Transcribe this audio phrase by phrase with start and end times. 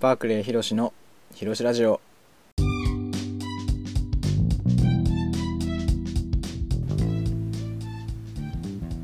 [0.00, 0.94] バークレーひろしの
[1.34, 2.00] ひろしラジオ。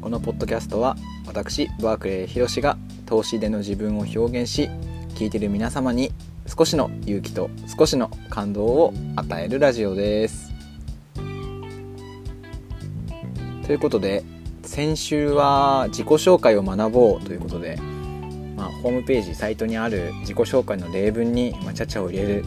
[0.01, 0.97] このポッドキャストは
[1.27, 4.71] 私バークレーひろしが投資での自分を表現し
[5.17, 6.13] 聞いている皆様に
[6.47, 10.51] 少しの勇気と少しの感動を与えるラジオです。
[13.67, 14.25] ということで
[14.63, 17.79] 先週は自己紹介を学ぼうということで、
[18.87, 22.45] ホームページサイトにある自己紹介の例文に、まあ、ちゃちゃを入れる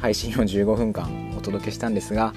[0.00, 2.34] 配信を15分間お届けしたんですが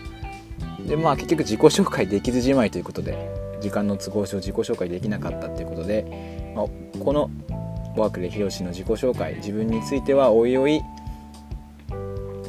[0.86, 3.18] で、まあ、結局自己紹介できずじまいということで
[3.60, 6.66] 時間の都合上自己紹介できなかったということで、まあ、
[7.04, 7.32] この
[7.96, 10.84] ワークでヒロシの自己紹介自分についてはおいおい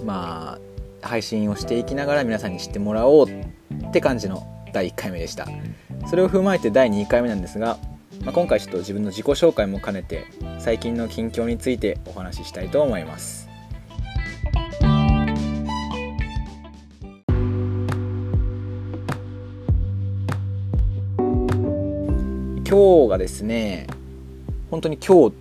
[0.04, 0.58] ま
[1.02, 5.46] あ配信をしていきながら皆さんに知ってもらおうって感じの第1回目でした。
[6.10, 7.78] それを踏まえて第2回目なんですが、
[8.22, 10.26] まあ、今回ちょっと自分の自己紹介も兼ねて
[10.58, 13.48] 最近の近況についてお話ししたいと思います。
[22.68, 23.86] 今日がですね
[24.70, 25.36] 本当に今日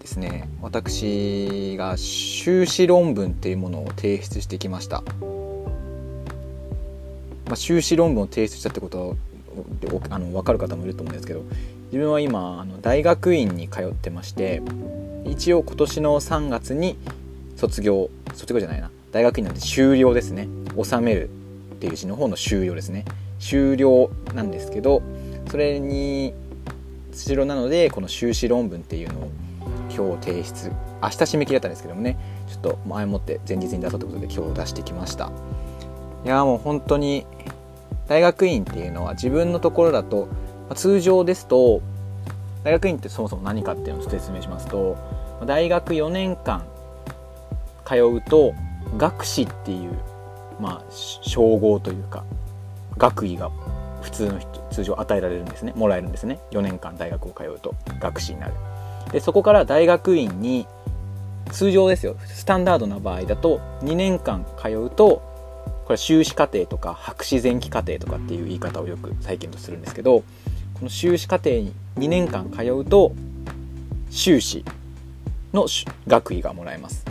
[0.00, 5.04] ですね私が修士論文っていうものを提出してきました、
[7.46, 9.14] まあ、修士論文を提出したってことは
[10.10, 11.44] あの分かる方もいると思うんですけど
[11.86, 14.62] 自分は今あの大学院に通ってまして
[15.24, 16.98] 一応今年の3月に
[17.56, 18.90] 卒業卒業じゃないな。
[19.12, 20.46] 大学院なんで修了ですね。
[20.82, 21.30] 収める
[21.74, 23.04] っていう字の方の修了ですね。
[23.38, 25.02] 修了なんですけど
[25.50, 26.34] それに
[27.12, 29.30] 卒業なのでこの修士論文っていうのを
[29.90, 30.70] 今日提出
[31.02, 32.18] 明日締め切りだったんですけどもね。
[32.48, 35.30] ちょっと前もって前日に出そうということで今日出してきました。
[36.24, 37.26] いやもう本当に
[38.08, 40.28] 大学院っていうのは自分のところだと、
[40.74, 41.80] 通常ですと
[42.64, 44.96] 大学院ってそもそも何かっていうのを説明しますと
[45.46, 46.66] 大学4年間
[47.84, 48.54] 通うと
[48.96, 49.92] 学士っていう、
[50.60, 52.24] まあ、称号というか
[52.96, 53.50] 学位が
[54.02, 55.72] 普通の人通常与えられるんですね。
[55.76, 56.38] もらえるんですね。
[56.50, 58.54] 4年間大学を通うと学士になる。
[59.12, 60.66] でそこから大学院に
[61.50, 62.16] 通常ですよ。
[62.26, 65.22] スタンダードな場合だと2年間通うと
[65.86, 70.24] これ修士課程とか博士前期課程とかっていう言い方をよく再建とするんですけど
[70.76, 73.14] この修士課程に2年間通うと
[74.10, 74.62] 修士
[75.54, 75.66] の
[76.06, 77.06] 学位がもらえます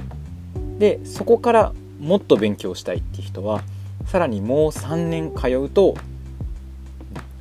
[0.78, 3.64] でそこからもっと勉強したいっていう人は
[4.06, 5.96] さらにもう3年通うと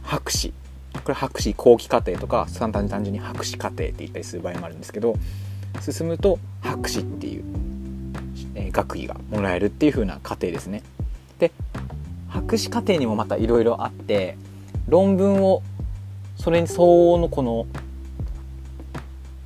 [0.03, 0.55] 博士
[0.95, 5.17] これ博士後期課程とか単単純に博士課程って言ったりする場合もあるんですけど
[5.83, 7.45] 進むと博士っていう、
[8.55, 10.83] え学位がもらえるっていう風な過程ですね。
[11.39, 11.51] で
[12.29, 14.39] 博士課程にもまたいろいろあって
[14.89, 15.63] 論文を
[16.37, 17.67] それに相応のこの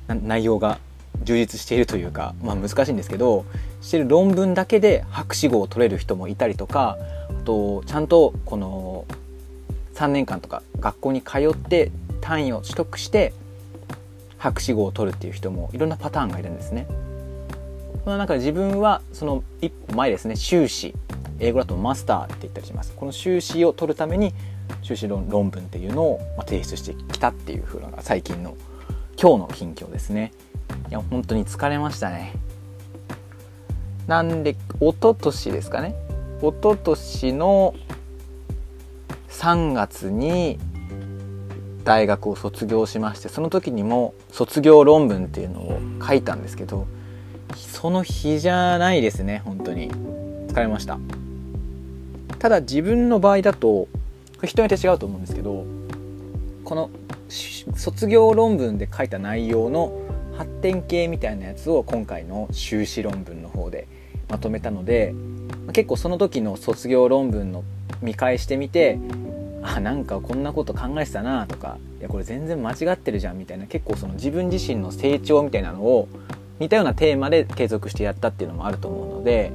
[0.07, 0.79] 内容が
[1.23, 3.45] 充実しているというか、まあ、難しいんですけど
[3.81, 6.97] してる論文だけで博士号を取れる人もいたりとか
[7.29, 9.05] あとちゃんとこの
[9.95, 11.91] 3年間とか学校に通って
[12.21, 13.33] 単位を取得して
[14.37, 16.87] 博士号を取るっていう人もいろんなパターンがいるんですね。
[18.03, 20.95] その中で自分はその一歩前ですね修士
[21.39, 24.33] 英語だとマスターって言ったりしますこの修士を取るために
[24.81, 28.55] 修士論論文っていうのを提出してきたっていう風なのが最近の
[29.21, 30.31] 今日の近況ですね。
[30.89, 32.33] いや本当に疲れましたね。
[34.07, 35.95] なんで一昨年ですかね。
[36.41, 37.75] 一昨年の
[39.29, 40.57] 3月に
[41.83, 46.87] 大学を卒業しましてその時にも卒業論文っていうのを書いたんですけど
[47.55, 49.91] その日じゃないですね本当に。
[50.49, 50.99] 疲れました。
[52.39, 53.87] ただ自分の場合だと
[54.47, 55.65] 人によって違うと思うんですけど
[56.63, 56.89] この
[57.75, 59.91] 卒業論文で書いた内容の
[60.37, 63.87] 発展系みたいなやつを今回の修士論文の方で
[64.29, 65.13] まとめたので
[65.73, 67.63] 結構その時の卒業論文の
[68.01, 68.99] 見返してみて
[69.61, 76.07] あなんかこんなこと考えてたなとかいやこれ全然間違ってるじゃんみたいな結構その自分自身の成長みたいなのを
[76.59, 79.51] 似たようなテーマで継続してやったっていうのもあると思うので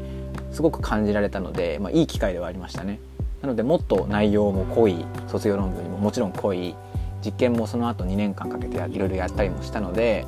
[0.52, 3.00] すごく感じられたので、まあ、いい機会ではありましたね。
[3.44, 6.74] なのでもっと内容も濃い卒業論文にももちろん濃い。
[7.22, 10.26] 実験もその後2年間かけていろいろやったりもしたので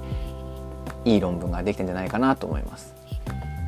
[1.05, 2.95] いい論文ができてんじゃないかなと思います。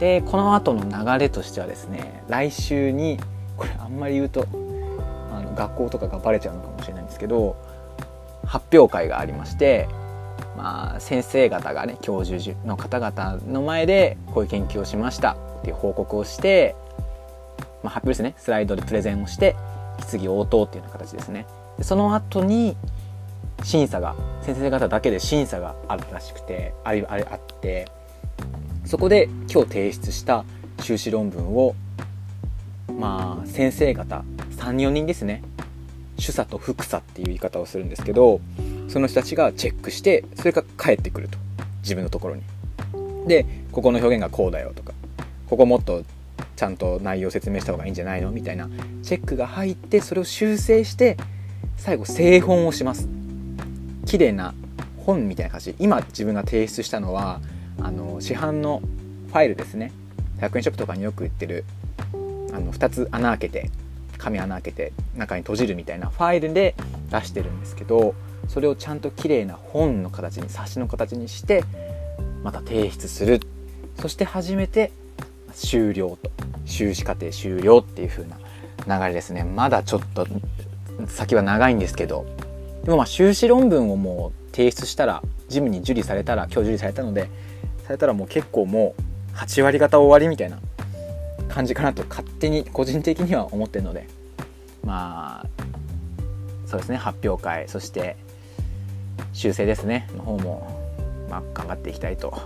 [0.00, 3.18] でこの後の流れとしてはですね来週に
[3.56, 4.46] これあんまり言うと
[5.30, 7.56] あの学校とかがバレちゃうのかもしれないんですけど
[8.46, 9.88] 発表会がありまして、
[10.56, 16.76] まあ、先生方がね教授の方々の前でこういう研究をしましたっていう報告をして、
[17.88, 18.34] まあ、発表ですね。
[18.36, 19.56] スライドでプレゼンをして
[20.00, 21.46] 質疑応答っていうような形ですね。
[21.78, 22.76] でその後に
[23.62, 27.90] 審査が先生方だけで審査があるらしくてありああって
[28.84, 30.44] そこで今日提出した
[30.80, 31.74] 修士論文を
[32.98, 34.22] まあ先生方
[34.58, 35.42] 34人ですね。
[36.18, 38.40] 主査と副査っていう言い方をするんですけど
[38.88, 41.38] その人たちがチェックしてそれが返ってくると。
[41.82, 42.42] 自分のところに。
[43.26, 44.92] でここの表現がこうだよとか
[45.48, 46.02] ここもっと
[46.58, 48.32] ちゃんと内容を説明した方がいいんじゃないの？
[48.32, 48.68] みたいな
[49.04, 51.16] チェックが入ってそれを修正して
[51.76, 53.08] 最後製本をします。
[54.04, 54.54] 綺麗な
[54.96, 55.76] 本みたいな感じ。
[55.78, 57.40] 今自分が提出したのは
[57.80, 58.82] あの市販の
[59.28, 59.92] ファイルですね。
[60.40, 61.64] 100円ショップとかによく売ってる
[62.52, 63.70] あの2つ穴開けて
[64.16, 66.74] 紙穴開けて中に閉じるみたいなファイルで
[67.12, 68.16] 出してるんですけど
[68.48, 71.62] それをちゃんと綺麗な本の形に冊子の形にして
[72.42, 73.40] また提出する。
[74.00, 74.90] そして初めて
[75.52, 76.32] 終了と。
[76.68, 78.38] 修士課程終了っていう風な
[79.00, 79.44] 流れですね。
[79.44, 80.26] まだちょっと
[81.08, 82.26] 先は長いんですけど。
[82.84, 87.28] でもまあ修士論文をもう提出したら事務に受理されたら今日受理されたので
[87.84, 88.94] されたらもう結構も
[89.34, 90.58] う8割方終わりみたいな
[91.48, 94.06] 感じかなと勝手に個人的には思ってるので。
[94.84, 95.46] まあ
[96.66, 96.96] そうですね。
[96.96, 98.16] 発表会そして
[99.32, 100.08] 修正ですね。
[100.16, 100.82] の方も、
[101.30, 102.38] まあ、頑張っていきたいと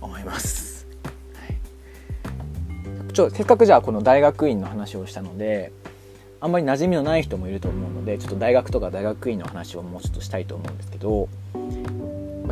[0.00, 0.73] 思います。
[3.14, 5.72] ちょせっかくじゃあこの大学院の話をしたので
[6.40, 11.28] あんまり馴染みのない人もいると思うのでちょっと大学とか大学院の話をもうちょっとしたいと思うんですけど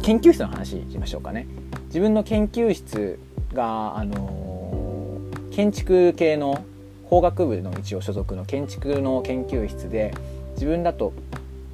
[0.03, 1.47] 研究室の話しましょうかね。
[1.87, 3.19] 自分の研究室
[3.53, 5.19] があの
[5.51, 6.65] 建築系の
[7.11, 10.15] 工学部の一応所属の建築の研究室で
[10.55, 11.13] 自分だと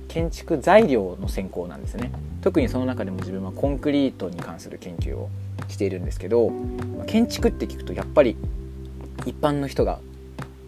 [0.08, 2.11] 建築材料の専攻なんですね。
[2.41, 5.31] 特にその中でも自分はコンクリートに関する研究を
[5.69, 6.50] しているんですけど
[7.06, 8.37] 建築って聞くとやっぱり
[9.26, 10.00] 一般の人が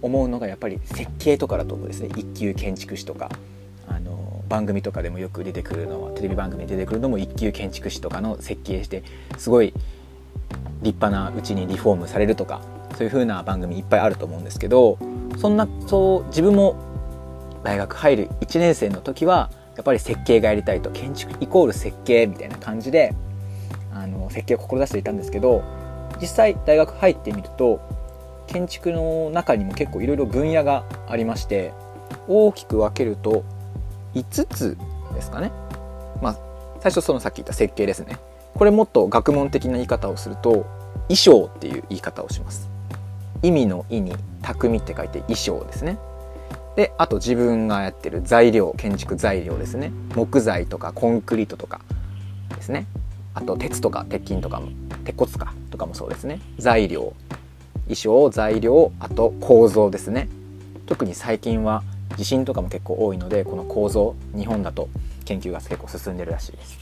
[0.02, 2.08] 思うのがやっぱり設計とかだと思うんですね。
[2.16, 3.30] 一級建築士とか
[3.88, 9.02] あの番組とかでもよく出てくるのはテレビ番組で出てくるのも一級建築士とかの設計して
[9.36, 9.74] すごい
[10.82, 12.62] 立派なうちにリフォームされるとか
[12.96, 14.98] そういう風な番組いっぱいあると思うんですけど
[15.38, 16.76] そんなそう自分も
[17.62, 23.14] 大学入る1年生の時はやっぱり設計がやりたいと建築イコール設計みたいな感じで
[23.92, 25.62] あの設計を志していたんですけど
[26.20, 27.80] 実際大学入ってみると
[28.50, 31.72] 建築の中にも結構いろいろ分野がありまして
[32.26, 33.44] 大きく分けると
[34.14, 34.76] 5つ
[35.14, 35.52] ですかね。
[36.20, 36.36] まあ
[36.80, 38.18] 最初そのさっき言った設計ですね。
[38.54, 40.66] これもっと学問的な言い方をすると
[41.08, 42.68] 衣装っていう言い方をします。
[43.42, 45.98] 意味の意に匠って書いて衣装ですね。
[46.74, 49.92] であと自分がやってる材料建築材料ですね。
[50.16, 51.80] 木材とかコンクリートとか
[52.56, 52.86] ですね。
[53.32, 54.68] あと鉄とか鉄筋とかも
[55.04, 56.40] 鉄骨かとかもそうですね。
[56.58, 57.14] 材料。
[57.84, 60.28] 衣装材料あと構造ですね。
[60.86, 61.82] 特に最近は
[62.16, 64.88] 地震とかも結構多いのでこの構造日本だと
[65.24, 66.78] 研究が結構進んでるらしいです。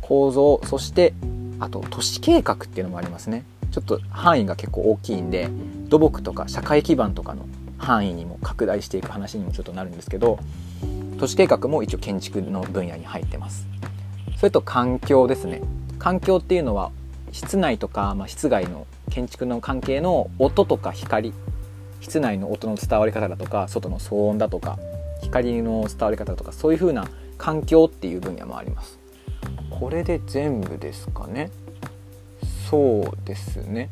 [0.00, 1.14] 構造そして
[1.58, 3.44] あと都市計画っていうのもありますね。
[3.70, 5.48] ちょっと範囲が結構大きいんで
[5.88, 7.46] 土木とか社会基盤とかの
[7.78, 10.38] 範囲にも拡大していく話にもちょっとなるんですけど
[11.18, 13.66] 都市計画も一応建築の分野に入ってます。
[14.36, 15.62] それと環境ですね。
[15.98, 16.90] 環境っていうのは
[17.32, 21.34] 室内とか、まあ、室外の建築の関係の音とか光
[22.00, 24.78] 室内の音の伝わり方だとか外の騒音だとか
[25.22, 27.08] 光の伝わり方とかそういう風な
[27.38, 28.98] 環境っていう分野もあります。
[29.70, 31.50] これで全部ですかね？
[32.70, 33.90] そうですね。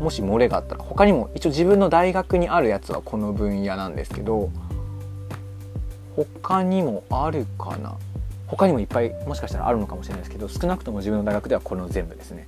[0.00, 4.50] もし漏れがあったら他にも一応自分の大学にあるやつはこの分野なんですけど
[6.16, 7.96] 他にもあるかな？
[8.50, 12.46] 他にもいっぱいもしかしたらあるのかもしれないですけど少なくとも自分の大学ではこの全部ですね。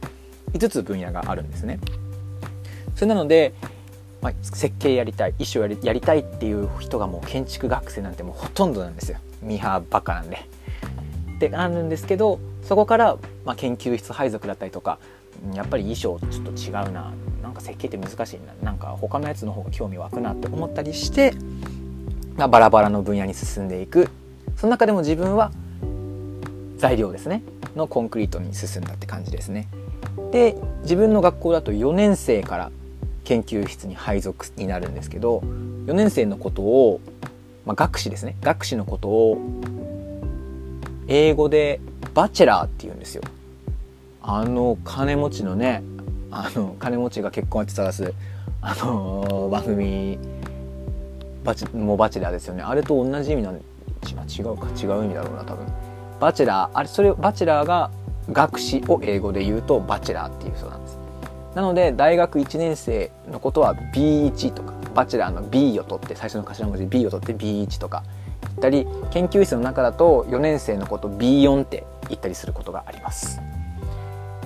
[0.53, 1.79] 5つ分野があるんですね。
[2.97, 3.55] それなので、
[4.21, 9.19] まあ、設計やりたい衣装やりやりたいっていう人がもう建築学生なんてもうほとんどなんですよ。
[9.41, 10.37] ミーハーばっかなんで。
[11.37, 14.99] ってあるんですけどそこから、まあ、研究室配属だったりとか
[15.55, 17.13] やっぱり衣装ちょっと違うな。
[17.43, 18.55] なんか設計って難しいな。
[18.63, 21.33] なんか他のやつの方が興味湧くなって思ったりして、
[22.37, 24.09] まあ、バラバラの分野に進んでいく。
[24.57, 25.51] その中でも自分は
[26.83, 27.45] 材料ですね。
[27.77, 29.69] のコンクリートに進んだって感じですね。
[30.33, 32.73] で自分の学校だと4年生から
[33.23, 35.45] 研究室に配属になるんですけど
[35.87, 37.01] 4年生のことを、
[37.65, 38.35] まあ、学士ですね。
[38.43, 39.39] 学士のことを
[41.07, 41.79] 英語で
[42.15, 43.23] バチェラーって言うんですよ。
[44.21, 45.85] あの金持ちのね
[46.33, 48.13] あの金持ちが結婚って探す
[48.61, 50.19] あの番組
[51.45, 52.65] バチもうバチェラーですよね。
[52.65, 55.92] あれと同じ意味なん違うか違う意味だろうな多分。
[56.23, 56.79] バチェラー。
[56.79, 57.91] あれそれバチェラーが
[58.31, 60.97] 学士を英語で言うとバチェラーっていうそうなんです。
[61.57, 68.05] なので大学1年生のことは B1 とかバチェラーの B を取って最初の頭文字 B を取って B1 とか
[68.43, 73.41] 言ったり研究室の中だと4年生のこと B4 って言ったりすることがあります。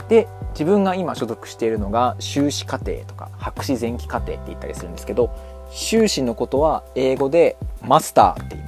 [0.09, 5.31] で自分が今所属しているのが修士課程とか博士前期課程って言ったりするんですけど
[5.71, 8.66] 修士のことは英語でマスターって言います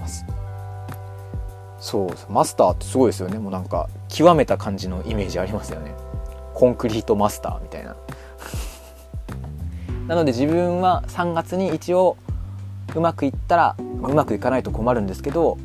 [1.81, 3.39] そうマスターってすごいですよね。
[3.39, 5.95] もうなんか極めた感じのイメージありますよね。
[6.55, 7.97] コンクリートマスターみたいな。
[10.09, 12.17] なので自分は3月に一応
[12.95, 15.59] うまくいったらうまくいかないと困るんですけど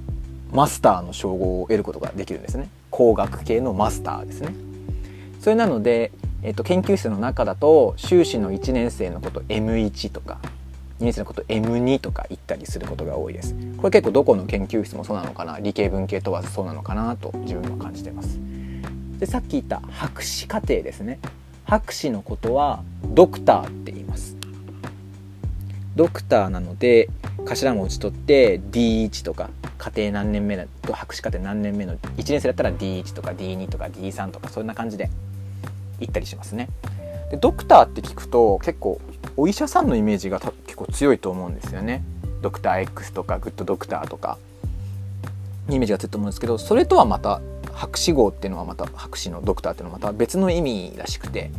[0.52, 2.70] マスターの称号を得ることができるんですね。
[2.92, 4.54] 工学系のマスターですね。
[5.40, 6.12] それなので、
[6.44, 10.38] えっと、研究室の中だと修士の1年生のこと M1 とか
[11.04, 13.54] 2年生のこと M2 とか言ったりすることが多いです。
[13.76, 15.60] これ結構どこの研究室もそうなのかな？
[15.60, 17.18] 理系文系問わずそうなのかな？
[17.18, 18.40] と自分は感じてます。
[19.20, 21.20] でさっき言った博士課程ですね。
[21.66, 24.38] 博士のことはドクターって言います。
[25.98, 27.10] ドクターなので
[27.46, 35.10] 頭文字取って D1 とか家庭何年目だと博士課程何年目の1年生だったら D1 とか D2 とか D3 とかそんな感じで
[36.00, 36.70] 行ったりしますね。
[37.30, 39.02] でドクターって聞くと結構
[39.38, 42.04] お医者さんのイメージが結構強いと思うんですよね。
[42.42, 44.38] ドクター X とかグッドドクターとか。
[45.70, 51.52] イメージがついと思うんですけどそれとはまた博士号っていうのはまた博士のドクターっていうのはまた別の意味らしくて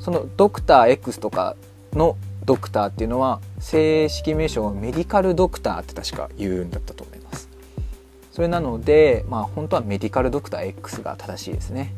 [0.00, 1.56] そのドクター X とか
[1.92, 7.48] のドクターっていうのは正式名称はメディカルドクターって確か言うんだったと思います。
[8.32, 11.94] それなのでまあ本当はメディカルドクター X が正しいですね。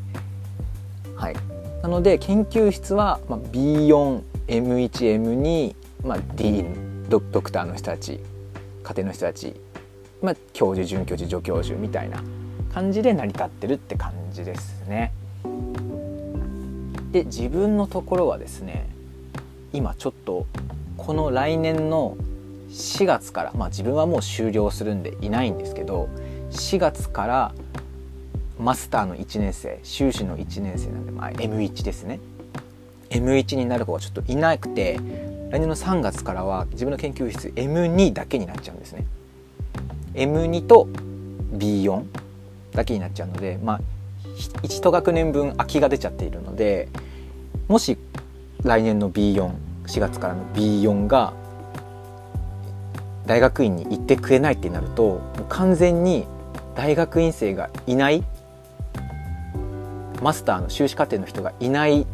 [1.16, 1.36] はい。
[1.82, 5.74] なので研究室は、ま B4 M1M2、
[6.04, 6.64] まあ、D
[7.08, 8.20] ドドクターの人たち
[8.82, 9.54] 家庭の人たち、
[10.22, 12.22] まあ、教授准教授助教授みたいな
[12.72, 15.12] 感じで成り立ってるって感じですね。
[17.12, 18.88] で自分のところはですね
[19.72, 20.46] 今ちょっと
[20.96, 22.16] この来年の
[22.70, 26.08] 4月から、まあ、自分はもう終了するんでいないんですけど
[26.50, 27.54] 4月から
[28.58, 32.18] マスターの1年生修士の1年生なんで、まあ、M1 ですね
[33.14, 34.99] M1 になる子がちょっといなくて
[35.50, 39.06] 来年の3月からは自分の研究室 M2 だけになっちゃうんですね。
[40.14, 40.88] M2 と
[41.52, 42.04] B4
[42.73, 43.80] だけになっちゃうのでまあ
[44.62, 46.88] 1学年分空きが出ちゃっているので
[47.68, 47.97] もし
[48.62, 51.33] 来年の B44 月からの B4 が
[53.26, 56.26] 大学院に行ってくれないってなるともう完全に
[56.75, 58.25] 大学院生がいない
[60.23, 62.06] マスターの修士課程の人がいない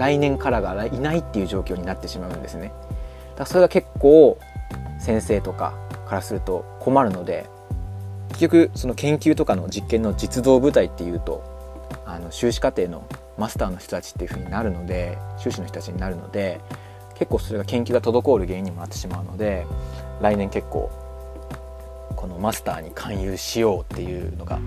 [0.00, 2.68] 来年からがいないっていう状況になってしまうんですね。
[2.68, 4.38] だからそれが結構
[4.98, 5.74] 先生とか
[6.08, 7.46] からすると困るので
[8.30, 11.44] 結局その研究とかの実験の実動部隊っていうと
[12.06, 16.60] あの修士課程のマスターの人たちっていう風になるので修士の人たちになるので
[17.14, 19.66] 結構それが研究が滞る原因にもなってしまうので
[20.22, 20.90] 来年結構
[22.16, 24.58] このマスターに勧誘しようっていうのが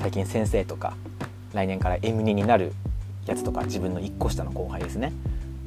[0.00, 0.96] 最近先生とか
[1.54, 2.72] 来年から M2 になる
[3.26, 5.12] やつとか自分の1個下の後輩ですね。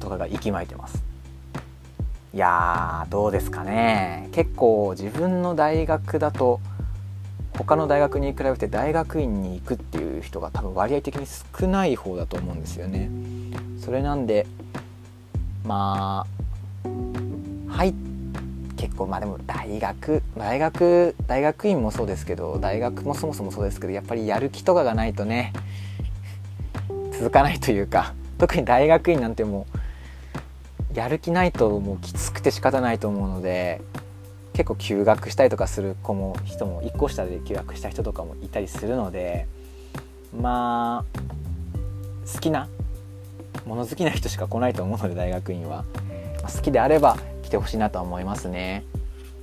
[0.00, 1.02] とかが息巻いてます。
[2.32, 4.28] いやーどうですかね。
[4.32, 6.60] 結構自分の大学だと
[7.56, 13.10] 他の大学に比べて大学院に行くっていう人が多分割合的に少ない方だと思うんですよね。
[13.80, 14.46] それなんで
[15.64, 16.26] ま
[16.84, 16.88] あ
[17.72, 17.94] はい。
[18.76, 25.52] 結構まあでも大学大学大学院もそうですけど大学もそもそもそうですけどやっぱりやる気とかがないとね
[27.18, 29.66] 続かないというか特に大学院なんても
[30.94, 33.80] うやる気ないともうきつくて仕方ないと思うので
[34.52, 39.46] 結構休学したりとかする子も人も1個下で休学した人とかもいたりするので
[40.40, 41.20] まあ
[42.32, 42.68] 好きな
[43.66, 45.84] 物好きな人しか来ないと思うので大学院は、
[46.42, 48.84] ま、好きであれば来てほしいなとは思いますね。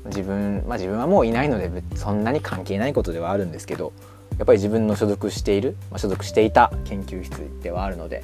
[0.06, 3.94] 自分まあ自分はもういないのでそんなに関係ないことではあるんですけど
[4.42, 8.24] やっぱり自分の所属している、まあ、所属していた研究室ではあるので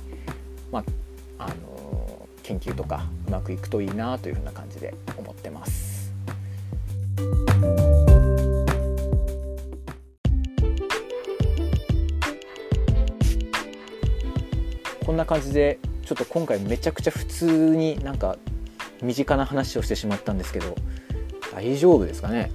[0.72, 0.84] ま
[1.38, 6.12] ああの研究とかうまくいくといいなというふうな感じで思ってます。
[15.06, 18.38] こんな感じでちょっと今回めちゃくちゃ普通になんか
[19.04, 20.76] 身近な話をしてしまったんですけど
[21.54, 22.52] 大丈夫ですかね？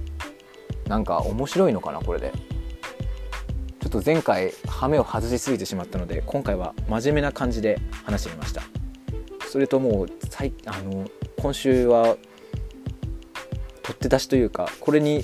[0.85, 2.33] なんか面白いのかなこれで
[3.93, 8.63] と前回羽目を外しすぎてしまったので今回は真面目な感じで話してみました
[9.47, 10.07] それともう
[10.65, 11.07] あの
[11.39, 12.17] 今週は
[13.83, 15.23] 取って出しというかこれに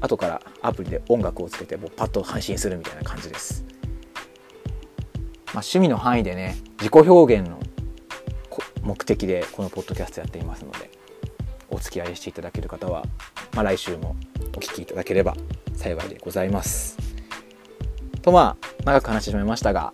[0.00, 3.64] 後からアプリで音楽をつけてもうパッと配信するみたいな感じです
[5.54, 7.58] まあ、趣味の範囲でね自己表現の
[8.82, 10.90] 目的でこのポッドキャストやっていますので
[11.70, 13.04] お付き合いしていただける方は、
[13.54, 14.16] まあ、来週も
[14.54, 15.34] お聴きいただければ
[15.74, 17.05] 幸いでございます。
[18.26, 19.92] とまあ長く話してしまいましたが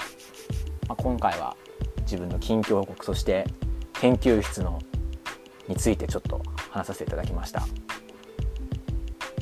[0.88, 1.56] まあ、今回は
[2.02, 3.46] 自分の近況報告そして
[3.94, 4.80] 研究室の
[5.68, 7.62] についてちょっと話させていただきました。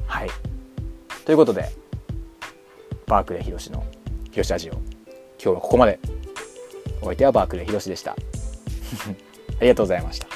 [0.06, 0.30] はい。
[1.24, 1.70] ということで
[3.06, 3.84] バークレーひろしの
[4.30, 4.82] ひろしラジオ今
[5.38, 5.98] 日はここまで。
[7.02, 8.12] お相手はバークレーひろしでした。
[8.14, 8.16] あ
[9.62, 10.29] りがとうございました。